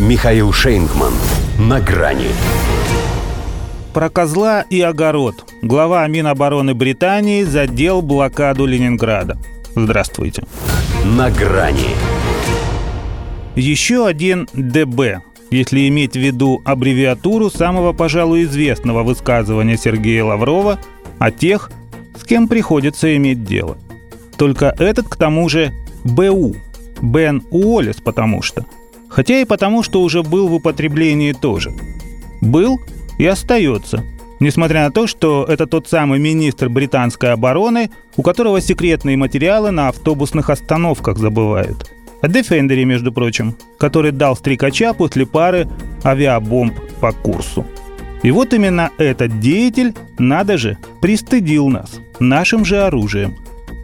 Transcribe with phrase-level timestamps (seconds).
[0.00, 1.12] Михаил Шейнгман.
[1.58, 2.28] На грани.
[3.92, 5.44] Про козла и огород.
[5.60, 9.36] Глава Минобороны Британии задел блокаду Ленинграда.
[9.76, 10.44] Здравствуйте.
[11.04, 11.90] На грани.
[13.56, 20.80] Еще один ДБ, если иметь в виду аббревиатуру самого, пожалуй, известного высказывания Сергея Лаврова
[21.18, 21.70] о тех,
[22.18, 23.76] с кем приходится иметь дело.
[24.38, 25.74] Только этот, к тому же,
[26.04, 26.56] БУ.
[27.02, 28.64] Бен Уоллес, потому что.
[29.10, 31.72] Хотя и потому, что уже был в употреблении тоже.
[32.40, 32.80] Был
[33.18, 34.04] и остается.
[34.38, 39.88] Несмотря на то, что это тот самый министр британской обороны, у которого секретные материалы на
[39.88, 41.90] автобусных остановках забывают.
[42.22, 45.68] О Дефендере, между прочим, который дал стрекача после пары
[46.04, 47.66] авиабомб по курсу.
[48.22, 53.36] И вот именно этот деятель, надо же, пристыдил нас нашим же оружием.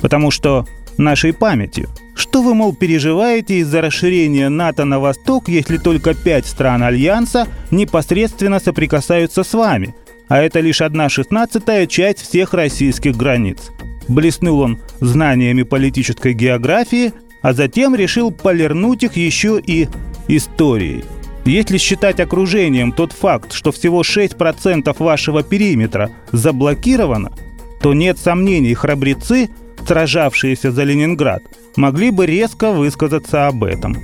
[0.00, 1.88] Потому что нашей памятью.
[2.20, 8.60] Что вы, мол, переживаете из-за расширения НАТО на восток, если только пять стран Альянса непосредственно
[8.60, 9.94] соприкасаются с вами,
[10.28, 13.70] а это лишь одна шестнадцатая часть всех российских границ.
[14.06, 19.88] Блеснул он знаниями политической географии, а затем решил полирнуть их еще и
[20.28, 21.06] историей.
[21.46, 27.32] Если считать окружением тот факт, что всего 6% вашего периметра заблокировано,
[27.80, 29.48] то нет сомнений, храбрецы–
[29.86, 31.42] сражавшиеся за Ленинград,
[31.76, 33.96] могли бы резко высказаться об этом.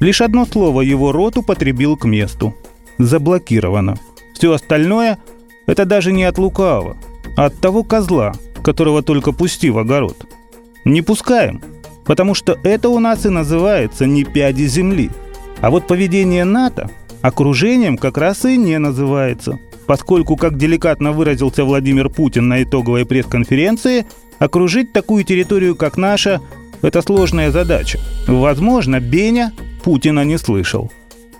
[0.00, 2.54] Лишь одно слово его рот употребил к месту.
[2.98, 3.96] Заблокировано.
[4.34, 5.18] Все остальное–
[5.66, 6.96] это даже не от лукавого,
[7.36, 8.32] а от того козла,
[8.62, 10.26] которого только пусти в огород.
[10.84, 11.62] Не пускаем,
[12.04, 15.10] потому что это у нас и называется не пяди земли.
[15.60, 22.08] А вот поведение НАТО окружением как раз и не называется, поскольку, как деликатно выразился Владимир
[22.08, 24.06] Путин на итоговой пресс-конференции–
[24.42, 26.40] Окружить такую территорию, как наша,
[26.82, 27.98] это сложная задача.
[28.26, 29.52] Возможно, Беня
[29.82, 30.92] Путина не слышал.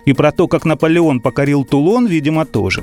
[0.04, 2.82] И про то, как Наполеон покорил Тулон, видимо, тоже.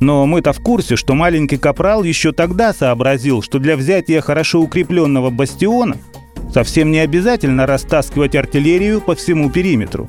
[0.00, 5.30] Но мы-то в курсе, что маленький капрал еще тогда сообразил, что для взятия хорошо укрепленного
[5.30, 5.96] бастиона
[6.52, 10.08] совсем не обязательно растаскивать артиллерию по всему периметру.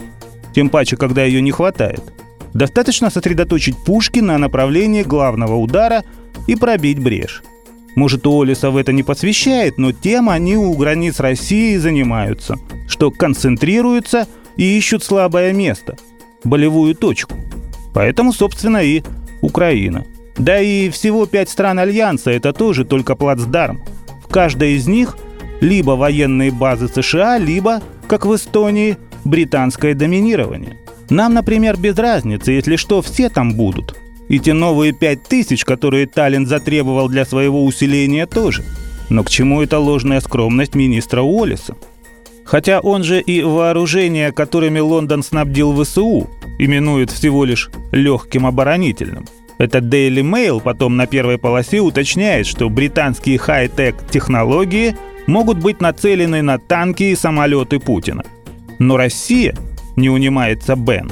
[0.56, 2.02] Тем паче, когда ее не хватает.
[2.54, 6.04] Достаточно сосредоточить пушки на направлении главного удара
[6.48, 7.44] и пробить брешь.
[7.96, 12.58] Может, у Олиса в это не посвящает, но тем они у границ России занимаются,
[12.88, 15.98] что концентрируются и ищут слабое место,
[16.44, 17.36] болевую точку.
[17.94, 19.04] Поэтому, собственно, и
[19.42, 20.06] Украина.
[20.38, 23.82] Да и всего пять стран Альянса– это тоже только плацдарм.
[24.24, 25.18] В каждой из них
[25.60, 30.78] либо военные базы США, либо, как в Эстонии, британское доминирование.
[31.10, 33.96] Нам, например, без разницы, если что, все там будут–
[34.32, 38.64] и те новые пять тысяч, которые Таллин затребовал для своего усиления, тоже.
[39.10, 41.76] Но к чему эта ложная скромность министра Уоллиса?
[42.46, 49.26] Хотя он же и вооружение, которыми Лондон снабдил ВСУ, именует всего лишь легким оборонительным.
[49.58, 54.96] Это Daily Mail потом на первой полосе уточняет, что британские хай-тек технологии
[55.28, 58.24] могут быть нацелены на танки и самолеты Путина.
[58.80, 59.54] Но Россия,
[59.98, 61.12] не унимается Бен,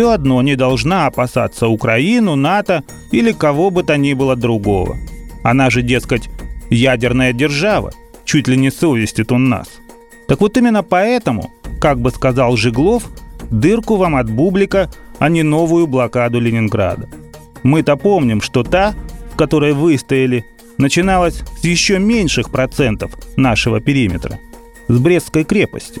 [0.00, 4.96] все одно не должна опасаться Украину, НАТО или кого бы то ни было другого.
[5.42, 6.30] Она же, дескать,
[6.70, 7.92] ядерная держава,
[8.24, 9.68] чуть ли не совестит он нас.
[10.26, 11.50] Так вот именно поэтому,
[11.82, 13.10] как бы сказал Жиглов,
[13.50, 17.06] дырку вам от бублика, а не новую блокаду Ленинграда.
[17.62, 18.94] Мы-то помним, что та,
[19.34, 20.46] в которой выстояли,
[20.78, 24.38] начиналась с еще меньших процентов нашего периметра,
[24.88, 26.00] с Брестской крепости.